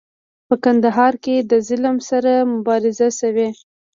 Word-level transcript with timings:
په 0.47 0.55
کندهار 0.63 1.13
کې 1.23 1.35
د 1.51 1.53
ظلم 1.67 1.97
سره 2.09 2.31
مبارزې 2.53 3.09
شوي. 3.19 3.49